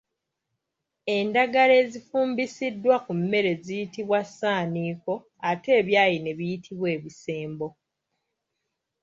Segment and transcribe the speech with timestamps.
[1.15, 5.13] Endagala ezifumbisiddwa ku mmere ziyitibwa ssaaniiko,
[5.49, 7.67] ate ebyayi ne biyitibwa Ebisembo.